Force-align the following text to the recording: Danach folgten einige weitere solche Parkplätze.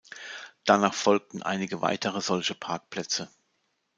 Danach 0.65 0.95
folgten 0.95 1.43
einige 1.43 1.83
weitere 1.83 2.21
solche 2.21 2.55
Parkplätze. 2.55 3.29